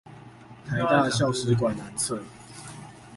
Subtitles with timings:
[0.65, 2.19] 臺大校史館南側